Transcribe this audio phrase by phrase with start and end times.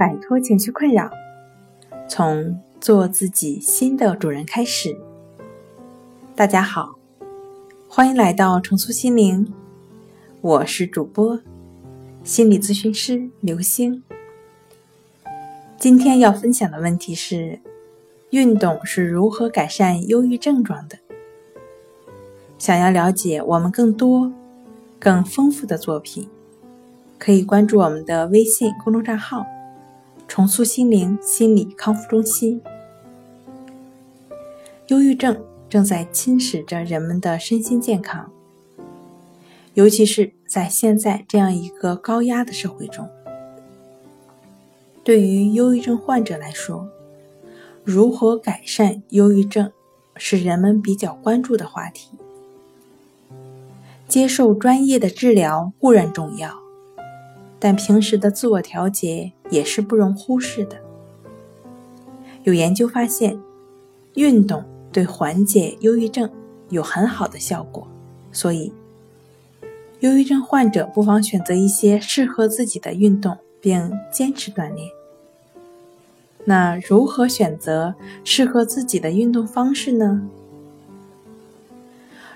[0.00, 1.10] 摆脱情绪困扰，
[2.08, 4.98] 从做自己新的主人开始。
[6.34, 6.94] 大家好，
[7.86, 9.52] 欢迎来到重塑心灵，
[10.40, 11.38] 我是主播
[12.24, 14.02] 心理咨询师刘星。
[15.78, 17.60] 今天要分享的问题是：
[18.30, 20.96] 运动是如何改善忧郁症状的？
[22.56, 24.32] 想要了解我们更多、
[24.98, 26.26] 更丰富的作品。
[27.18, 29.44] 可以关注我们的微信公众账号
[30.30, 32.62] “重塑心灵心理康复中心”。
[34.86, 38.30] 忧郁症正在侵蚀着人们的身心健康，
[39.74, 43.08] 尤其是在现在这样一个高压的社会中。
[45.02, 46.88] 对于忧郁症患者来说，
[47.82, 49.72] 如何改善忧郁症
[50.14, 52.10] 是人们比较关注的话题。
[54.06, 56.69] 接受专业的治疗固然重要。
[57.60, 60.78] 但平时的自我调节也是不容忽视的。
[62.42, 63.38] 有研究发现，
[64.14, 66.28] 运动对缓解忧郁症
[66.70, 67.86] 有很好的效果，
[68.32, 68.72] 所以，
[70.00, 74.88] 忧郁症患者不妨选择一些适合自己的运动，并坚持锻炼。
[76.46, 80.26] 那如何选择适合自己的运动方式呢？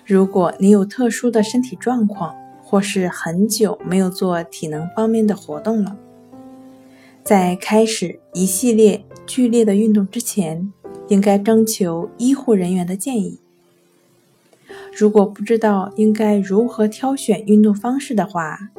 [0.04, 2.36] 如果你有特殊的身体状况，
[2.74, 5.96] 或是很久没有做体能方面的活动了，
[7.22, 10.72] 在开始一系列剧烈的运动之前，
[11.06, 13.38] 应该征求医护人员的建议。
[14.92, 18.70] 如果不知道应该如何挑选运动方式的话，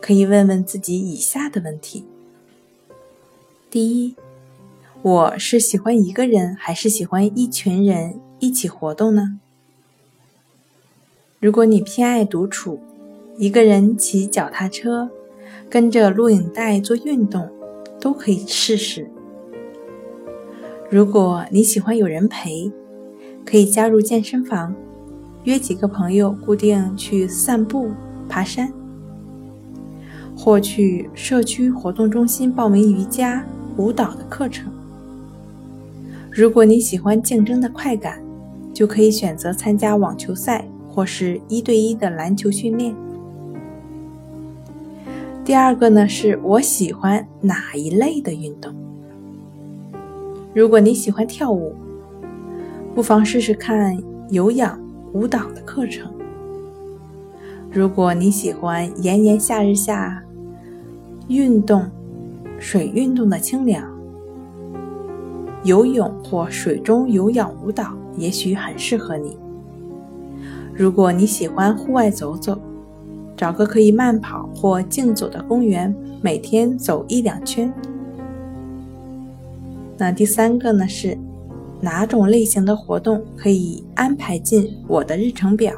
[0.00, 2.04] 可以问问自己以下的问题：
[3.70, 4.16] 第一，
[5.02, 9.38] 我是喜欢一个人还是喜欢一群人一起活动呢？
[11.40, 12.78] 如果你偏爱独处，
[13.38, 15.08] 一个人骑脚踏车，
[15.70, 17.48] 跟着录影带做运动，
[17.98, 19.10] 都可以试试。
[20.90, 22.70] 如果你喜欢有人陪，
[23.42, 24.74] 可以加入健身房，
[25.44, 27.88] 约几个朋友固定去散步、
[28.28, 28.70] 爬山，
[30.36, 33.42] 或去社区活动中心报名瑜伽、
[33.78, 34.70] 舞蹈的课程。
[36.30, 38.22] 如果你喜欢竞争的快感，
[38.74, 40.69] 就可以选择参加网球赛。
[40.90, 42.94] 或是一对一的篮球训练。
[45.44, 48.74] 第二个呢，是我喜欢哪一类的运动？
[50.52, 51.74] 如果你喜欢跳舞，
[52.94, 53.96] 不妨试试看
[54.30, 54.78] 有氧
[55.12, 56.12] 舞蹈的课程。
[57.72, 60.22] 如果你喜欢炎炎夏日下
[61.28, 61.88] 运动
[62.58, 63.88] 水运动的清凉，
[65.64, 69.36] 游泳或水中有氧舞蹈也许很适合你。
[70.80, 72.58] 如果你喜欢户外走走，
[73.36, 77.70] 找个可以慢跑或竞走的公园，每天走一两圈。
[79.98, 80.88] 那第三个呢？
[80.88, 81.18] 是
[81.82, 85.74] 哪种类型的活动可以安排进我的日程表？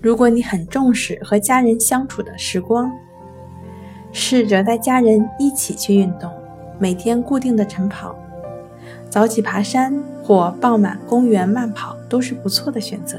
[0.00, 2.90] 如果你很重视和家人相处的时光，
[4.10, 6.30] 试着带家人一起去运动，
[6.78, 8.16] 每天固定的晨跑。
[9.12, 13.18] 早起爬山或傍晚公园慢跑都是不错的选择。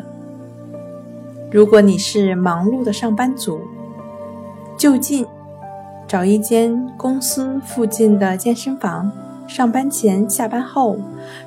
[1.52, 3.62] 如果你是忙碌的上班族，
[4.76, 5.24] 就近
[6.08, 9.12] 找一间公司附近的健身房，
[9.48, 10.98] 上班前、下班后，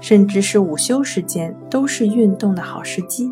[0.00, 3.28] 甚至是午休时间，都是运动的好时机。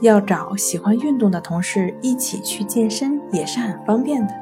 [0.00, 4.32] 要找喜欢运动的同事一起去健身也是很方便的。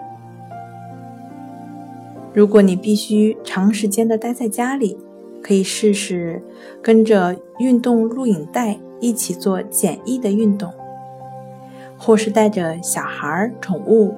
[2.34, 4.98] 如果你必须长时间的待在家里，
[5.40, 6.42] 可以试试
[6.82, 10.68] 跟着运动录影带一起做简易的运动，
[11.96, 14.12] 或是带着小孩、宠物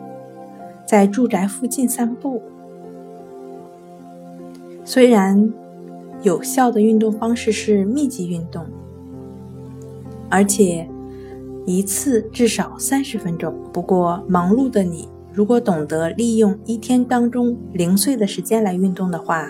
[0.87, 2.41] 在住宅附近散步。
[4.83, 5.53] 虽然
[6.22, 8.65] 有效的运动方式是密集运动，
[10.31, 10.88] 而且
[11.66, 15.06] 一次至少三十分钟，不过忙碌的你。
[15.37, 19.47] 如果懂得利用一天当中零碎的时间来运动的话，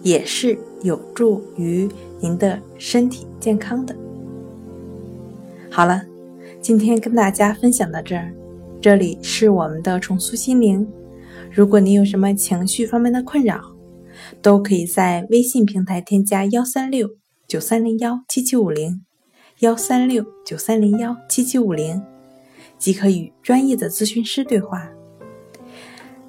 [0.00, 1.88] 也是有助于
[2.20, 3.96] 您的身体健康的。
[5.68, 6.02] 好了，
[6.60, 8.32] 今天跟大家分享到这儿，
[8.80, 10.86] 这里是我们的重塑心灵。
[11.50, 13.60] 如果你有什么情绪方面的困扰，
[14.40, 17.10] 都可以在微信平台添加幺三六
[17.48, 19.04] 九三零幺七七五零
[19.58, 22.00] 幺三六九三零幺七七五零。
[22.78, 24.90] 即可与专业的咨询师对话，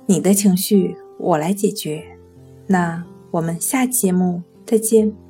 [0.06, 2.04] 你的情绪我来解决。
[2.68, 5.23] 那我们下期节目再见。